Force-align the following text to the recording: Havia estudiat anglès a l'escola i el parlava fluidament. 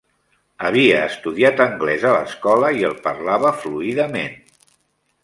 Havia 0.69 1.01
estudiat 1.09 1.61
anglès 1.67 2.05
a 2.11 2.15
l'escola 2.15 2.71
i 2.79 2.87
el 2.89 2.97
parlava 3.05 3.53
fluidament. 3.61 4.41